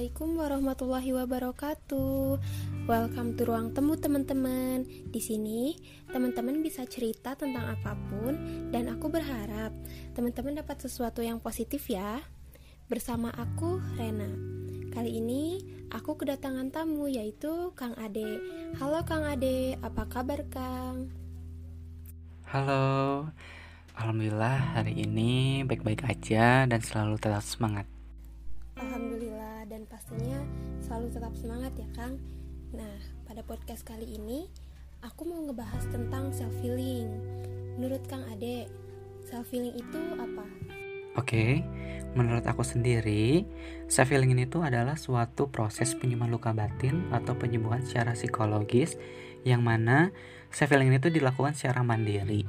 [0.00, 2.40] Assalamualaikum warahmatullahi wabarakatuh.
[2.88, 4.88] Welcome to ruang temu teman-teman.
[4.88, 5.76] Di sini
[6.08, 8.32] teman-teman bisa cerita tentang apa pun
[8.72, 9.76] dan aku berharap
[10.16, 12.16] teman-teman dapat sesuatu yang positif ya.
[12.88, 14.32] Bersama aku Rena.
[14.88, 15.60] Kali ini
[15.92, 18.40] aku kedatangan tamu yaitu Kang Ade.
[18.80, 21.12] Halo Kang Ade, apa kabar Kang?
[22.48, 23.28] Halo.
[24.00, 27.99] Alhamdulillah hari ini baik-baik aja dan selalu tetap semangat.
[30.10, 30.42] Pastinya
[30.82, 32.18] selalu tetap semangat ya Kang.
[32.74, 32.98] Nah,
[33.30, 34.50] pada podcast kali ini
[35.06, 37.06] aku mau ngebahas tentang self healing.
[37.78, 38.66] Menurut Kang Ade,
[39.22, 40.42] self healing itu apa?
[41.14, 41.62] Oke,
[42.18, 43.46] menurut aku sendiri,
[43.86, 48.98] self healing itu adalah suatu proses penyembuhan luka batin atau penyembuhan secara psikologis
[49.46, 50.10] yang mana
[50.50, 52.42] self healing itu dilakukan secara mandiri.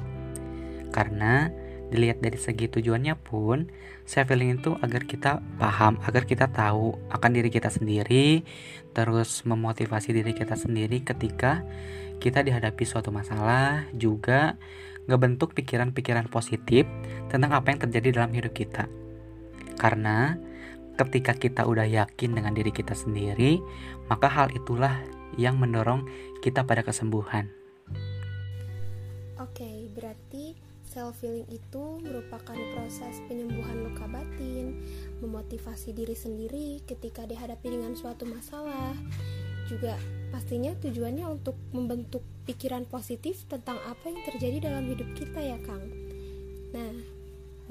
[0.89, 1.53] Karena
[1.91, 3.67] dilihat dari segi tujuannya pun
[4.07, 8.47] self healing itu agar kita paham agar kita tahu akan diri kita sendiri
[8.95, 11.61] terus memotivasi diri kita sendiri ketika
[12.23, 14.55] kita dihadapi suatu masalah juga
[15.09, 16.85] ngebentuk pikiran-pikiran positif
[17.27, 18.85] tentang apa yang terjadi dalam hidup kita.
[19.81, 20.37] Karena
[21.01, 23.57] ketika kita udah yakin dengan diri kita sendiri
[24.05, 25.01] maka hal itulah
[25.39, 26.05] yang mendorong
[26.45, 27.49] kita pada kesembuhan.
[29.41, 29.65] Oke,
[30.91, 34.75] Self healing itu merupakan proses penyembuhan luka batin,
[35.23, 38.91] memotivasi diri sendiri ketika dihadapi dengan suatu masalah.
[39.71, 39.95] Juga
[40.35, 45.87] pastinya tujuannya untuk membentuk pikiran positif tentang apa yang terjadi dalam hidup kita ya, Kang.
[46.75, 46.91] Nah,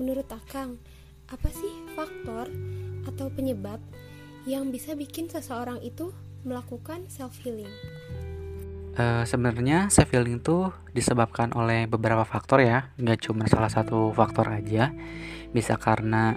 [0.01, 0.81] menurut Akang,
[1.29, 2.49] apa sih faktor
[3.05, 3.85] atau penyebab
[4.49, 6.09] yang bisa bikin seseorang itu
[6.49, 7.69] melakukan self healing?
[8.91, 14.51] Uh, sebenarnya self healing itu disebabkan oleh beberapa faktor ya, nggak cuma salah satu faktor
[14.51, 14.91] aja.
[15.55, 16.35] Bisa karena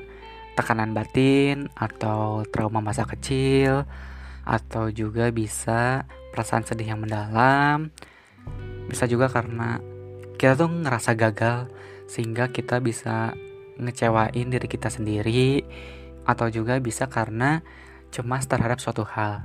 [0.54, 3.90] tekanan batin atau trauma masa kecil,
[4.46, 7.90] atau juga bisa perasaan sedih yang mendalam.
[8.85, 9.81] Bisa juga karena
[10.38, 11.74] kita tuh ngerasa gagal
[12.06, 13.34] sehingga kita bisa
[13.81, 15.66] ngecewain diri kita sendiri,
[16.30, 17.66] atau juga bisa karena
[18.14, 19.41] cemas terhadap suatu hal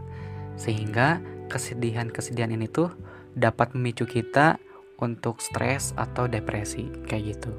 [0.60, 2.92] sehingga kesedihan-kesedihan ini tuh
[3.34, 4.60] dapat memicu kita
[5.00, 7.52] untuk stres atau depresi kayak gitu.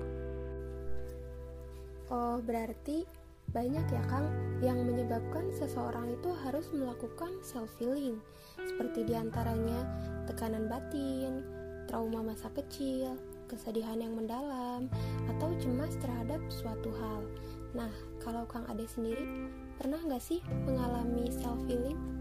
[2.10, 3.06] Oh, berarti
[3.50, 4.30] banyak ya Kang
[4.62, 8.22] yang menyebabkan seseorang itu harus melakukan self healing
[8.62, 9.90] seperti di antaranya
[10.30, 11.42] tekanan batin,
[11.90, 13.18] trauma masa kecil,
[13.50, 14.86] kesedihan yang mendalam,
[15.26, 17.26] atau cemas terhadap suatu hal.
[17.74, 17.90] Nah,
[18.22, 19.50] kalau Kang Ade sendiri
[19.82, 22.19] pernah nggak sih mengalami self healing?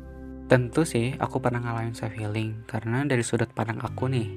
[0.49, 2.65] Tentu sih aku pernah ngalamin self healing.
[2.65, 4.29] Karena dari sudut pandang aku nih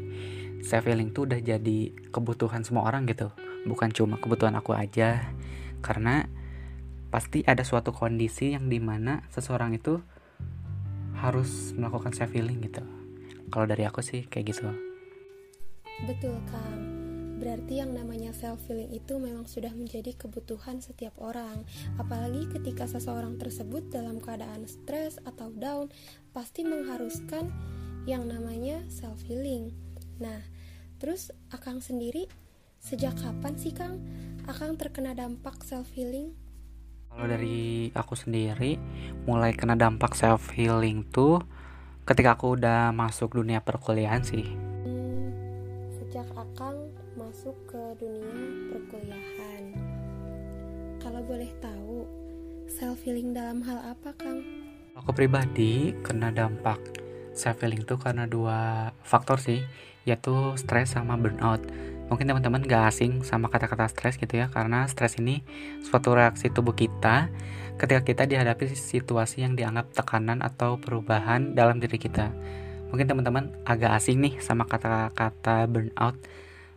[0.59, 1.79] self healing tuh udah jadi
[2.11, 3.31] kebutuhan semua orang gitu.
[3.63, 5.31] Bukan cuma kebutuhan aku aja.
[5.79, 6.27] Karena
[7.07, 10.03] pasti ada suatu kondisi yang di mana seseorang itu
[11.15, 12.83] harus melakukan self healing gitu.
[13.47, 14.67] Kalau dari aku sih kayak gitu.
[16.03, 16.90] Betul kang
[17.41, 21.65] Berarti yang namanya self healing itu memang sudah menjadi kebutuhan setiap orang.
[21.97, 25.89] Apalagi ketika seseorang tersebut dalam keadaan stres atau down,
[26.37, 27.49] pasti mengharuskan
[28.05, 29.73] yang namanya self healing.
[30.21, 30.45] Nah,
[31.01, 32.29] terus Akang sendiri
[32.77, 33.97] sejak kapan sih Kang
[34.45, 36.37] Akang terkena dampak self healing?
[37.09, 38.77] Kalau dari aku sendiri,
[39.25, 41.41] mulai kena dampak self healing tuh
[42.05, 44.60] ketika aku udah masuk dunia perkuliahan sih.
[47.41, 49.73] Masuk ke dunia perkuliahan.
[51.01, 52.05] Kalau boleh tahu,
[52.69, 54.45] self healing dalam hal apa, Kang?
[54.93, 56.77] Aku pribadi kena dampak
[57.33, 59.57] self healing tuh karena dua faktor sih,
[60.05, 61.65] yaitu stres sama burnout.
[62.13, 65.41] Mungkin teman-teman gak asing sama kata-kata stres gitu ya, karena stres ini
[65.81, 67.33] suatu reaksi tubuh kita
[67.81, 72.29] ketika kita dihadapi situasi yang dianggap tekanan atau perubahan dalam diri kita.
[72.93, 76.21] Mungkin teman-teman agak asing nih sama kata-kata burnout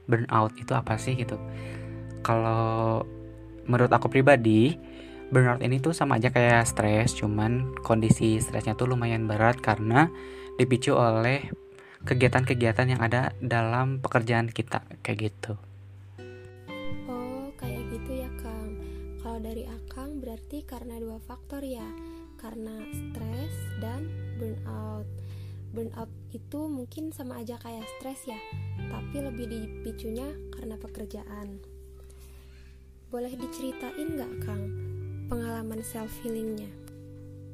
[0.04, 1.36] burnout itu apa sih gitu.
[2.24, 3.04] Kalau
[3.64, 4.76] menurut aku pribadi
[5.32, 10.12] burnout ini tuh sama aja kayak stres cuman kondisi stresnya tuh lumayan berat karena
[10.60, 11.48] dipicu oleh
[12.04, 15.56] kegiatan-kegiatan yang ada dalam pekerjaan kita kayak gitu.
[17.08, 18.76] Oh kayak gitu ya kang.
[19.24, 21.88] Kalau dari akang berarti karena dua faktor ya
[22.36, 24.04] karena stres dan
[24.36, 25.08] burnout
[25.74, 28.38] burnout itu mungkin sama aja kayak stres ya,
[28.88, 31.58] tapi lebih dipicunya karena pekerjaan.
[33.10, 34.64] Boleh diceritain nggak Kang
[35.26, 36.70] pengalaman self healingnya?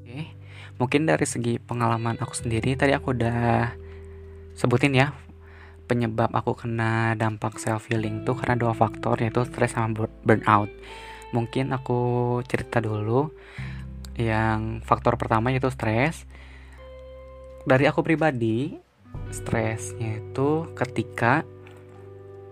[0.04, 0.28] Oke,
[0.76, 3.72] mungkin dari segi pengalaman aku sendiri tadi aku udah
[4.52, 5.16] sebutin ya
[5.88, 10.70] penyebab aku kena dampak self healing tuh karena dua faktor yaitu stres sama burnout.
[11.34, 11.98] Mungkin aku
[12.46, 13.32] cerita dulu
[14.14, 16.28] yang faktor pertama yaitu stres
[17.68, 18.72] dari aku pribadi
[19.28, 21.44] stresnya itu ketika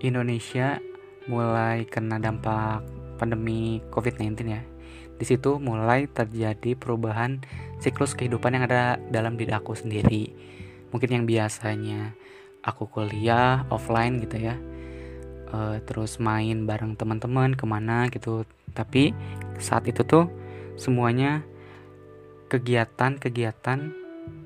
[0.04, 0.78] Indonesia
[1.26, 2.84] mulai kena dampak
[3.18, 4.62] pandemi COVID-19 ya.
[5.18, 7.42] Di situ mulai terjadi perubahan
[7.82, 10.30] siklus kehidupan yang ada dalam diri aku sendiri.
[10.94, 12.14] Mungkin yang biasanya
[12.62, 14.54] aku kuliah offline gitu ya.
[15.48, 18.46] Uh, terus main bareng teman-teman ke mana gitu.
[18.70, 19.10] Tapi
[19.58, 20.30] saat itu tuh
[20.78, 21.42] semuanya
[22.46, 23.97] kegiatan-kegiatan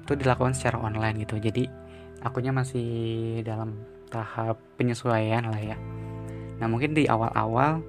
[0.03, 1.39] itu dilakukan secara online gitu.
[1.39, 1.71] Jadi
[2.23, 3.79] akunya masih dalam
[4.11, 5.77] tahap penyesuaian lah ya.
[6.59, 7.83] Nah mungkin di awal-awal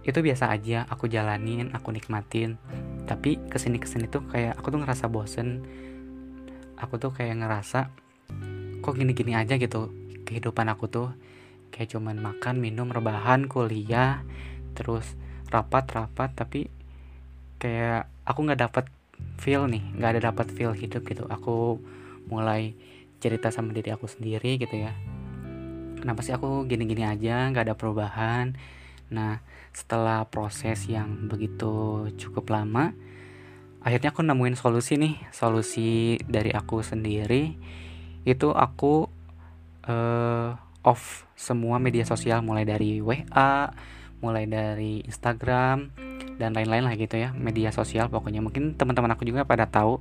[0.00, 2.56] itu biasa aja aku jalanin, aku nikmatin.
[3.04, 5.66] Tapi ke sini ke sini tuh kayak aku tuh ngerasa bosen.
[6.80, 7.92] Aku tuh kayak ngerasa
[8.80, 9.92] kok gini-gini aja gitu
[10.24, 11.08] kehidupan aku tuh
[11.70, 14.24] kayak cuman makan, minum, rebahan, kuliah,
[14.74, 15.04] terus
[15.50, 16.70] rapat-rapat tapi
[17.58, 18.84] kayak aku nggak dapet
[19.40, 21.24] feel nih, nggak ada dapat feel hidup gitu.
[21.28, 21.80] Aku
[22.28, 22.76] mulai
[23.20, 24.92] cerita sama diri aku sendiri gitu ya.
[26.00, 28.56] Kenapa sih aku gini-gini aja nggak ada perubahan?
[29.12, 32.90] Nah setelah proses yang begitu cukup lama
[33.80, 35.20] akhirnya aku nemuin solusi nih.
[35.32, 37.56] Solusi dari aku sendiri
[38.24, 39.08] itu aku
[39.88, 42.40] uh, off semua media sosial.
[42.40, 43.72] Mulai dari WA
[44.20, 45.92] mulai dari Instagram
[46.40, 48.40] dan lain-lain lah gitu ya media sosial pokoknya.
[48.40, 50.00] Mungkin teman-teman aku juga pada tahu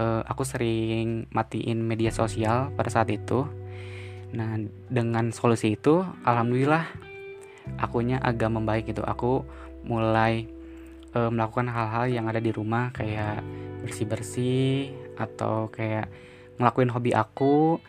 [0.00, 3.44] uh, aku sering matiin media sosial pada saat itu.
[4.32, 4.56] Nah
[4.88, 6.88] dengan solusi itu alhamdulillah
[7.76, 9.04] akunya agak membaik gitu.
[9.04, 9.44] Aku
[9.84, 10.48] mulai
[11.12, 13.44] uh, melakukan hal-hal yang ada di rumah kayak
[13.84, 16.08] bersih-bersih atau kayak
[16.56, 17.82] ngelakuin hobi aku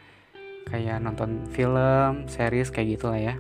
[0.68, 3.36] kayak nonton film, series kayak gitu lah ya.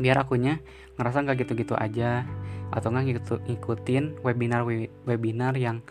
[0.00, 0.60] Biar akunya
[0.96, 2.28] ngerasa nggak gitu-gitu aja
[2.70, 4.62] atau nggak ngikutin webinar
[5.06, 5.82] webinar yang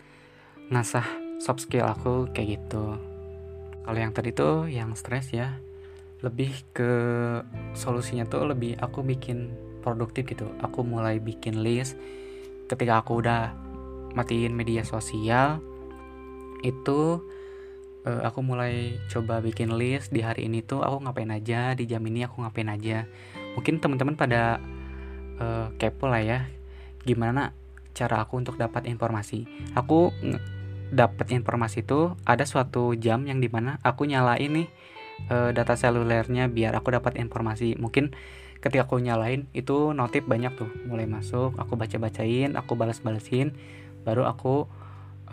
[0.70, 1.04] ngasah
[1.40, 2.96] soft skill aku kayak gitu.
[3.80, 5.56] Kalau yang tadi tuh yang stres ya
[6.20, 6.92] lebih ke
[7.72, 9.50] solusinya tuh lebih aku bikin
[9.80, 10.52] produktif gitu.
[10.60, 11.96] Aku mulai bikin list.
[12.68, 13.50] Ketika aku udah
[14.12, 15.58] matiin media sosial
[16.60, 17.24] itu
[18.04, 20.12] uh, aku mulai coba bikin list.
[20.12, 23.08] Di hari ini tuh aku ngapain aja di jam ini aku ngapain aja.
[23.56, 24.60] Mungkin teman-teman pada
[25.40, 26.59] uh, kepo lah ya
[27.10, 27.50] gimana
[27.90, 29.50] cara aku untuk dapat informasi.
[29.74, 30.14] Aku
[30.90, 34.68] dapat informasi itu ada suatu jam yang di mana aku nyalain nih
[35.30, 37.78] uh, data selulernya biar aku dapat informasi.
[37.78, 38.14] Mungkin
[38.62, 40.70] ketika aku nyalain itu notif banyak tuh.
[40.86, 43.54] Mulai masuk aku baca bacain aku balas balasin
[44.06, 44.70] baru aku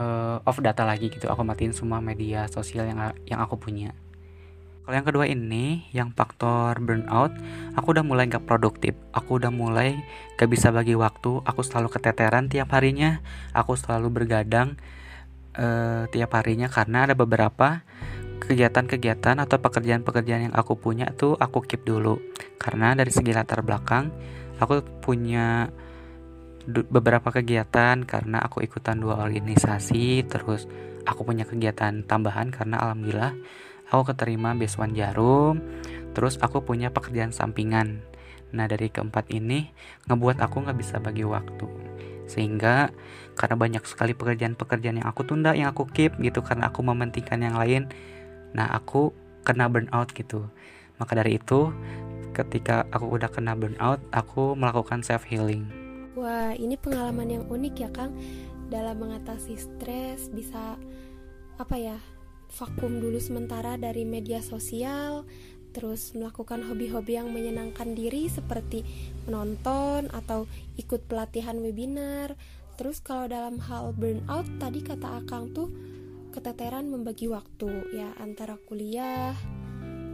[0.02, 1.30] uh, off data lagi gitu.
[1.30, 3.94] Aku matiin semua media sosial yang yang aku punya
[4.88, 7.36] kalau yang kedua ini yang faktor burnout
[7.76, 8.96] aku udah mulai gak produktif.
[9.12, 10.00] Aku udah mulai
[10.40, 11.44] gak bisa bagi waktu.
[11.44, 13.20] Aku selalu keteteran tiap harinya.
[13.52, 14.80] Aku selalu bergadang
[15.60, 17.84] uh, tiap harinya karena ada beberapa
[18.40, 22.24] kegiatan-kegiatan atau pekerjaan-pekerjaan yang aku punya tuh aku keep dulu.
[22.56, 24.08] Karena dari segi latar belakang
[24.56, 25.68] aku punya
[26.88, 30.64] beberapa kegiatan karena aku ikutan dua organisasi terus
[31.04, 33.36] aku punya kegiatan tambahan karena alhamdulillah
[33.92, 35.64] aku keterima beasiswa Jarum
[36.12, 38.02] terus aku punya pekerjaan sampingan.
[38.56, 39.70] Nah dari keempat ini
[40.10, 41.68] ngebuat aku nggak bisa bagi waktu.
[42.26, 42.92] Sehingga
[43.38, 47.56] karena banyak sekali pekerjaan-pekerjaan yang aku tunda yang aku keep gitu karena aku mementingkan yang
[47.56, 47.88] lain
[48.56, 49.14] nah aku
[49.46, 50.50] kena burnout gitu.
[50.98, 51.70] Maka dari itu
[52.34, 57.90] ketika aku udah kena burnout aku melakukan self healing wah ini pengalaman yang unik ya
[57.94, 58.12] Kang.
[58.68, 60.76] Dalam mengatasi stres bisa
[61.56, 61.96] apa ya
[62.54, 65.28] vakum dulu sementara dari media sosial
[65.76, 68.82] terus melakukan hobi-hobi yang menyenangkan diri seperti
[69.30, 70.50] menonton atau
[70.80, 72.34] ikut pelatihan webinar.
[72.82, 75.70] Terus kalau dalam hal burnout tadi kata Akang tuh
[76.34, 79.34] keteteran membagi waktu ya antara kuliah,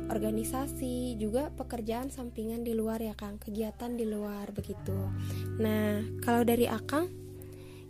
[0.08, 4.96] organisasi, juga pekerjaan sampingan di luar ya Kang, kegiatan di luar begitu.
[5.60, 7.08] Nah, kalau dari Akang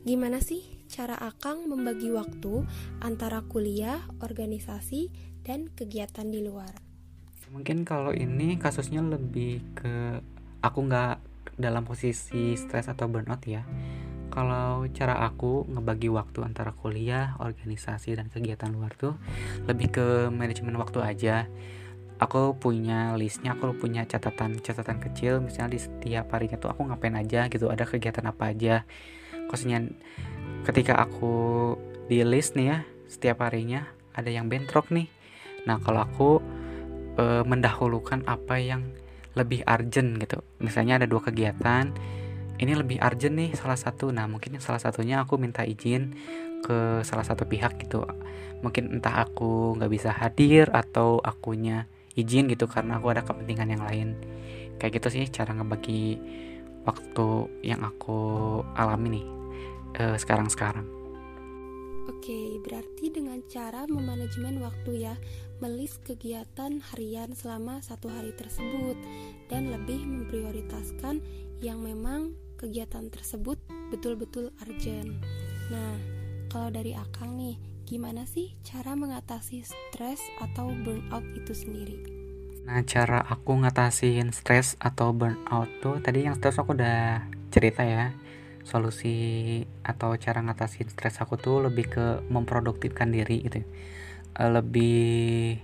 [0.04, 0.62] gimana sih
[0.94, 2.70] cara Akang membagi waktu
[3.02, 5.10] antara kuliah, organisasi,
[5.42, 6.94] dan kegiatan di luar?
[7.54, 10.18] mungkin kalau ini kasusnya lebih ke
[10.66, 11.22] aku nggak
[11.62, 13.62] dalam posisi stres atau burnout ya
[14.34, 19.14] kalau cara aku ngebagi waktu antara kuliah, organisasi dan kegiatan luar tuh
[19.70, 21.46] lebih ke manajemen waktu aja.
[22.18, 27.46] Aku punya listnya, aku punya catatan-catatan kecil, misalnya di setiap harinya tuh aku ngapain aja
[27.46, 28.90] gitu, ada kegiatan apa aja.
[29.54, 29.86] Khususnya
[30.64, 31.76] ketika aku
[32.08, 32.78] di list nih ya,
[33.08, 35.12] setiap harinya ada yang bentrok nih.
[35.68, 36.30] Nah kalau aku
[37.20, 38.96] e, mendahulukan apa yang
[39.34, 40.40] lebih urgent gitu.
[40.62, 41.92] Misalnya ada dua kegiatan
[42.62, 44.14] ini lebih urgent nih salah satu.
[44.14, 46.16] Nah mungkin salah satunya aku minta izin
[46.64, 48.06] ke salah satu pihak gitu.
[48.64, 53.84] Mungkin entah aku nggak bisa hadir atau akunya izin gitu karena aku ada kepentingan yang
[53.84, 54.10] lain.
[54.78, 56.22] Kayak gitu sih cara ngebagi
[56.84, 57.28] waktu
[57.64, 58.20] yang aku
[58.76, 59.43] alami nih
[60.00, 60.86] uh, sekarang-sekarang.
[62.04, 65.16] Oke, berarti dengan cara memanajemen waktu ya,
[65.64, 69.00] melis kegiatan harian selama satu hari tersebut
[69.48, 71.24] dan lebih memprioritaskan
[71.64, 73.56] yang memang kegiatan tersebut
[73.88, 75.16] betul-betul urgent.
[75.72, 75.96] Nah,
[76.52, 77.56] kalau dari Akang nih,
[77.88, 82.04] gimana sih cara mengatasi stres atau burnout itu sendiri?
[82.64, 88.16] Nah, cara aku ngatasin stres atau burnout tuh tadi yang stres aku udah cerita ya
[88.64, 93.64] solusi atau cara ngatasin stres aku tuh lebih ke memproduktifkan diri gitu
[94.40, 95.60] uh, lebih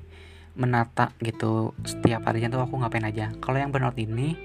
[0.60, 3.32] menata gitu setiap harinya tuh aku ngapain aja.
[3.40, 4.36] Kalau yang burnout ini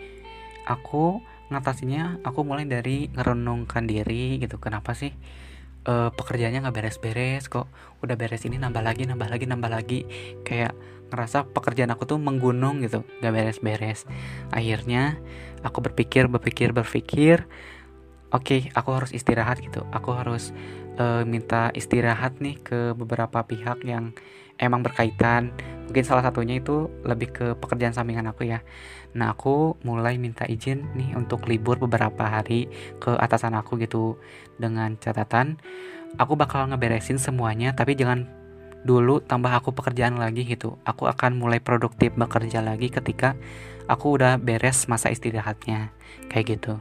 [0.64, 1.20] aku
[1.50, 4.62] ngatasinya aku mulai dari ngerenungkan diri gitu.
[4.62, 5.12] Kenapa sih?
[5.84, 7.68] Uh, pekerjaannya nggak beres-beres kok.
[8.00, 10.00] Udah beres ini nambah lagi nambah lagi nambah lagi.
[10.46, 10.72] Kayak
[11.12, 14.08] ngerasa pekerjaan aku tuh menggunung gitu nggak beres-beres.
[14.54, 15.20] Akhirnya
[15.66, 17.44] aku berpikir berpikir berpikir
[18.42, 19.86] okay, aku harus istirahat gitu.
[19.94, 20.50] Aku harus
[20.98, 24.10] uh, minta istirahat nih ke beberapa pihak yang
[24.58, 25.54] emang berkaitan.
[25.86, 28.62] Mungkin salah satunya itu lebih ke pekerjaan sampingan aku ya.
[29.14, 34.18] Nah aku mulai minta izin nih untuk libur beberapa hari ke atasan aku gitu.
[34.58, 35.58] Dengan catatan
[36.18, 38.26] aku bakal ngeberesin semuanya tapi jangan
[38.84, 40.78] dulu tambah aku pekerjaan lagi gitu.
[40.86, 43.34] Aku akan mulai produktif bekerja lagi ketika
[43.86, 45.94] aku udah beres masa istirahatnya.
[46.30, 46.74] Kayak gitu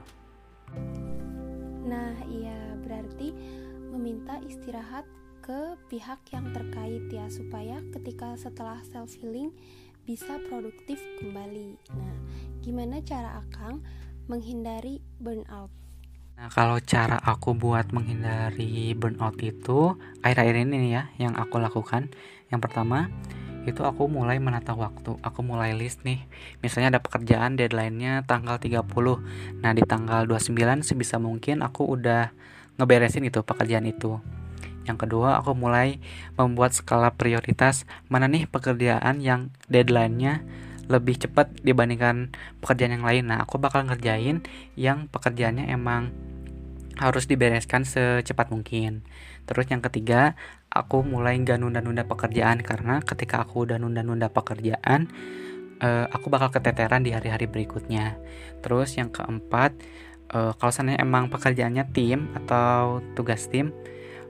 [4.63, 5.03] istirahat
[5.43, 9.51] ke pihak yang terkait ya supaya ketika setelah self healing
[10.07, 11.75] bisa produktif kembali.
[11.91, 12.15] Nah,
[12.63, 13.83] gimana cara Akang
[14.31, 15.67] menghindari burnout?
[16.39, 22.07] Nah, kalau cara aku buat menghindari burnout itu akhir-akhir ini ya yang aku lakukan.
[22.47, 23.11] Yang pertama,
[23.67, 25.19] itu aku mulai menata waktu.
[25.23, 26.23] Aku mulai list nih.
[26.63, 28.79] Misalnya ada pekerjaan deadline-nya tanggal 30.
[29.59, 32.31] Nah, di tanggal 29 sebisa mungkin aku udah
[32.77, 34.19] ngeberesin itu pekerjaan itu.
[34.83, 36.03] Yang kedua, aku mulai
[36.35, 40.43] membuat skala prioritas mana nih pekerjaan yang deadline-nya
[40.91, 43.23] lebih cepat dibandingkan pekerjaan yang lain.
[43.31, 44.43] Nah, aku bakal ngerjain
[44.75, 46.11] yang pekerjaannya emang
[46.99, 49.01] harus dibereskan secepat mungkin.
[49.47, 50.35] Terus yang ketiga,
[50.69, 55.09] aku mulai gak nunda-nunda pekerjaan karena ketika aku udah nunda-nunda pekerjaan,
[55.81, 58.19] uh, aku bakal keteteran di hari-hari berikutnya.
[58.61, 59.73] Terus yang keempat,
[60.33, 63.71] uh, kalau seandainya emang pekerjaannya tim atau tugas tim,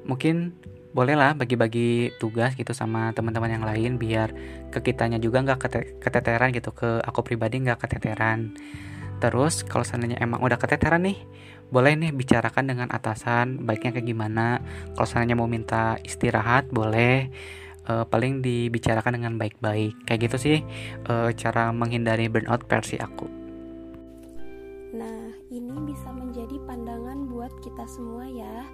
[0.04, 0.54] mungkin
[0.94, 4.30] bolehlah bagi-bagi tugas gitu sama teman-teman yang lain biar
[4.70, 5.60] ke kitanya juga nggak
[5.98, 8.54] keteteran gitu ke aku pribadi nggak keteteran.
[9.18, 11.18] Terus kalau seandainya emang udah keteteran nih
[11.74, 14.62] boleh nih bicarakan dengan atasan baiknya kayak gimana.
[14.94, 17.34] Kalau seandainya mau minta istirahat boleh.
[17.84, 20.08] Uh, paling dibicarakan dengan baik-baik.
[20.08, 20.58] Kayak gitu sih
[21.12, 23.43] uh, cara menghindari burnout versi aku
[24.94, 28.70] nah ini bisa menjadi pandangan buat kita semua ya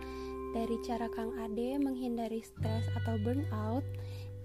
[0.52, 3.88] dari cara Kang Ade menghindari stres atau burnout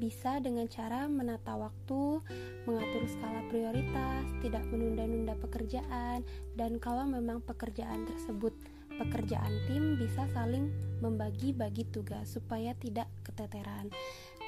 [0.02, 2.18] bisa dengan cara menata waktu,
[2.66, 6.26] mengatur skala prioritas, tidak menunda-nunda pekerjaan,
[6.58, 8.50] dan kalau memang pekerjaan tersebut
[8.94, 10.70] pekerjaan tim bisa saling
[11.02, 13.90] membagi-bagi tugas supaya tidak keteteran.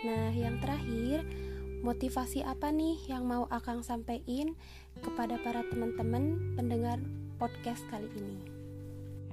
[0.07, 1.27] Nah, yang terakhir,
[1.87, 4.59] motivasi apa nih yang mau Akang sampaikan
[5.07, 6.99] kepada para teman-teman pendengar
[7.39, 8.59] podcast kali ini?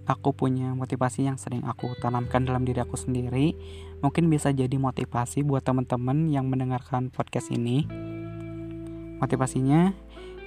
[0.03, 3.55] aku punya motivasi yang sering aku tanamkan dalam diri aku sendiri.
[4.03, 7.87] Mungkin bisa jadi motivasi buat teman-teman yang mendengarkan podcast ini.
[9.23, 9.95] Motivasinya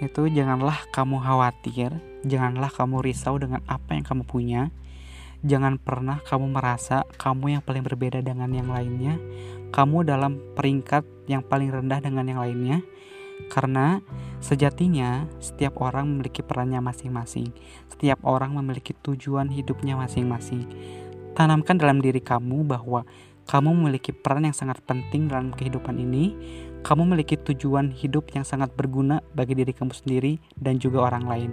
[0.05, 1.89] itu janganlah kamu khawatir
[2.21, 4.69] janganlah kamu risau dengan apa yang kamu punya
[5.45, 9.21] jangan pernah kamu merasa kamu yang paling berbeda dengan yang lainnya
[9.75, 12.81] kamu dalam peringkat yang paling rendah dengan yang lainnya
[13.53, 14.01] karena
[14.41, 17.53] sejatinya setiap orang memiliki perannya masing-masing.
[17.93, 20.65] Setiap orang memiliki tujuan hidupnya masing-masing.
[21.37, 23.05] Tanamkan dalam diri kamu bahwa
[23.47, 26.33] kamu memiliki peran yang sangat penting dalam kehidupan ini.
[26.81, 31.51] Kamu memiliki tujuan hidup yang sangat berguna bagi diri kamu sendiri dan juga orang lain.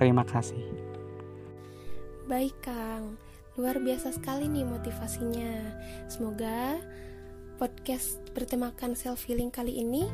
[0.00, 0.62] Terima kasih.
[2.26, 2.95] Baik, Kang.
[3.56, 5.52] Luar biasa sekali nih motivasinya.
[6.12, 6.76] Semoga
[7.56, 10.04] podcast bertemakan self healing kali ini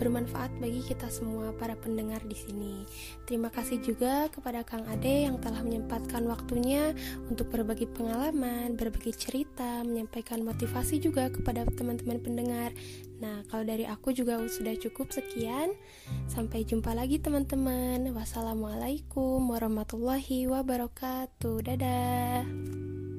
[0.00, 2.88] bermanfaat bagi kita semua para pendengar di sini.
[3.28, 6.96] Terima kasih juga kepada Kang Ade yang telah menyempatkan waktunya
[7.28, 12.72] untuk berbagi pengalaman, berbagi cerita, menyampaikan motivasi juga kepada teman-teman pendengar.
[13.20, 15.76] Nah, kalau dari aku juga sudah cukup sekian.
[16.24, 18.08] Sampai jumpa lagi teman-teman.
[18.16, 21.56] Wassalamualaikum warahmatullahi wabarakatuh.
[21.60, 23.09] Dadah.